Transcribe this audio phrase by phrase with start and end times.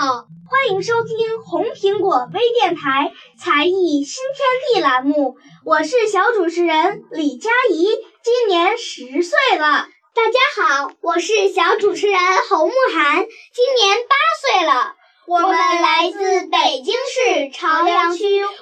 [0.00, 7.84] 好，欢迎收听红苹果微电台才艺新天地栏目，我是小主持人李佳怡，
[8.22, 9.88] 今年十岁了。
[10.14, 12.16] 大家好，我是小主持人
[12.48, 14.94] 侯慕涵，今年八岁了。
[15.26, 18.54] 我们来自北京市朝阳区欢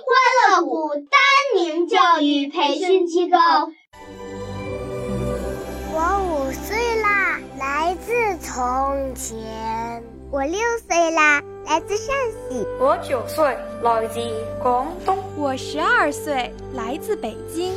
[0.48, 3.36] 乐谷丹宁教育培训机构。
[5.92, 9.75] 我五岁啦，来自从前。
[10.32, 12.66] 我六岁啦，来自陕西。
[12.80, 13.44] 我九岁，
[13.80, 14.20] 来自
[14.60, 15.16] 广东。
[15.36, 17.72] 我十二岁，来自北京。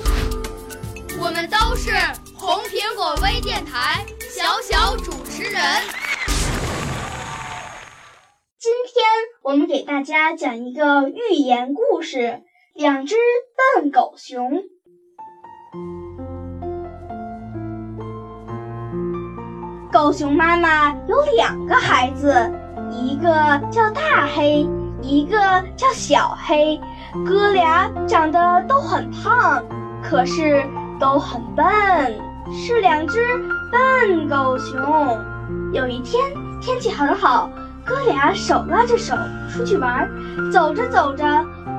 [1.22, 1.92] 我们都是
[2.36, 5.62] 红苹果微电台小小主持人。
[8.58, 9.06] 今天
[9.44, 12.18] 我们给大家讲一个寓言故事
[12.74, 13.16] 《两只
[13.76, 14.52] 笨狗熊》。
[20.00, 22.34] 狗熊妈妈有两个孩子，
[22.90, 23.30] 一个
[23.70, 24.66] 叫大黑，
[25.02, 25.38] 一个
[25.76, 26.80] 叫小黑。
[27.28, 29.62] 哥俩长得都很胖，
[30.02, 30.64] 可是
[31.02, 31.68] 都很笨，
[32.50, 33.20] 是两只
[33.70, 34.80] 笨狗熊。
[35.74, 36.24] 有一天
[36.62, 37.50] 天气很好。
[37.84, 39.14] 哥俩手拉着手
[39.52, 40.10] 出去玩，
[40.50, 41.26] 走着走着，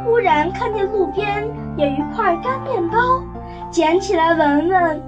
[0.05, 2.99] 忽然看见路边有一块干面包，
[3.71, 5.03] 捡起来闻闻，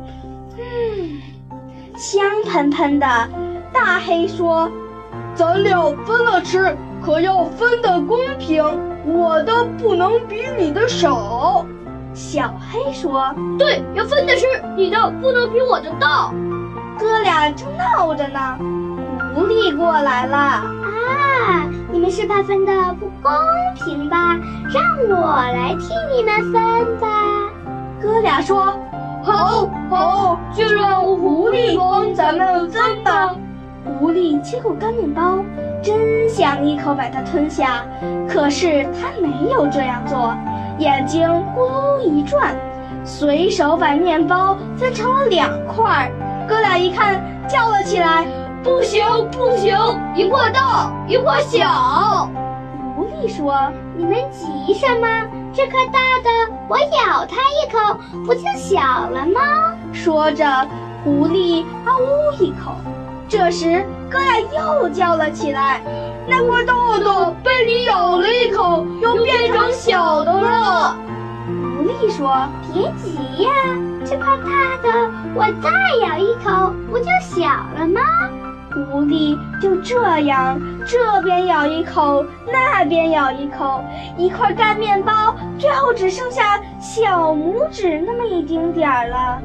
[0.56, 1.20] 嗯，
[1.96, 3.06] 香喷喷的。
[3.72, 4.70] 大黑说
[5.34, 8.62] ：“咱俩分了吃，可要分得公平，
[9.06, 11.64] 我的不能比你的少。”
[12.14, 16.30] 小黑说：“对，要分着吃，你的不能比我的大。”
[16.98, 18.58] 哥俩正闹着呢，
[19.34, 20.36] 狐狸过来了。
[20.36, 21.64] 啊！
[21.90, 23.32] 你们是怕分的不公
[23.74, 24.38] 平吧？
[24.72, 27.08] 让我来替你们分吧。
[28.00, 28.78] 哥俩说
[29.22, 33.34] ：“好，好，就让狐狸帮咱们分吧。”
[33.98, 35.38] 狐狸接过干面包，
[35.82, 37.84] 真想一口把它吞下，
[38.28, 40.34] 可是他没有这样做，
[40.78, 42.54] 眼睛咕噜一转，
[43.04, 46.10] 随手把面包分成了两块。
[46.48, 48.26] 哥俩一看，叫了起来。
[48.62, 49.76] 不行不行，
[50.14, 52.28] 一块大一块小。
[52.94, 53.68] 狐狸说
[53.98, 55.08] ：“你们急什么？
[55.54, 59.40] 这块大的，我咬它一口，不就小了吗？”
[59.92, 60.44] 说着，
[61.04, 62.74] 狐狸啊呜一口。
[63.28, 65.82] 这时，哥俩又叫了起来
[66.26, 70.96] ：“那块大的被你咬了一口，又变成小的了。”
[71.76, 73.50] 狐狸说：“别急呀，
[74.04, 75.70] 这块大的，我再
[76.06, 77.44] 咬一口，不就小
[77.76, 78.00] 了吗？”
[78.72, 83.84] 狐狸就这样，这边咬一口，那边咬一口，
[84.16, 89.40] 一块干面包最后只剩下小拇指那么一丁点儿了。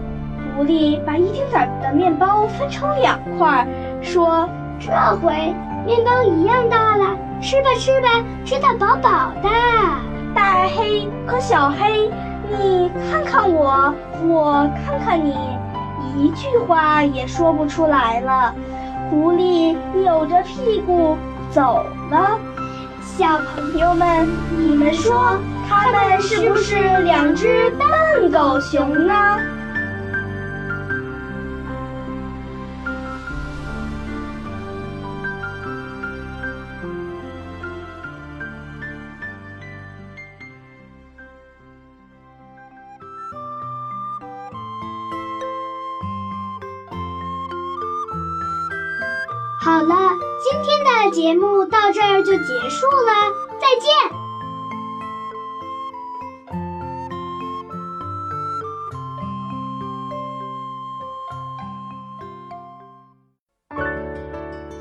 [0.56, 3.68] 狐狸把一丁点儿的面包分成两块，
[4.02, 4.50] 说
[4.80, 5.54] ：“这回
[5.86, 9.50] 面包一样大了，吃吧吃吧，吃得饱饱的。”
[10.34, 12.10] 大黑和小黑，
[12.50, 13.94] 你看看我，
[14.28, 15.36] 我看看你，
[16.16, 18.54] 一句话也说不出来了。
[19.10, 21.18] 狐狸扭着屁股
[21.52, 22.40] 走了。
[23.02, 29.14] 小朋友们，你们说它们是不是两只笨狗熊呢？
[49.68, 49.96] 好了，
[50.42, 53.12] 今天的节目到这儿就结束了，
[53.60, 53.92] 再见。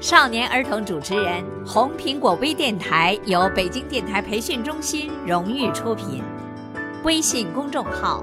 [0.01, 6.23] 少年儿童主持人，红苹果微电台由北京电台培训中心荣誉出品，
[7.03, 8.23] 微信公众号。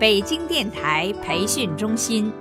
[0.00, 2.32] 北京电台培训中心。